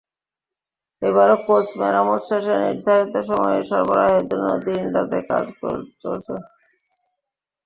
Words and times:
এবারও 1.01 1.37
কোচ 1.45 1.67
মেরামত 1.79 2.21
শেষে 2.27 2.53
নির্ধারিত 2.63 3.15
সময়ে 3.29 3.59
সরবরাহের 3.69 4.23
জন্য 4.29 4.47
দিনে-রাতে 4.63 5.19
কাজ 5.29 5.45
চলছে। 6.01 6.33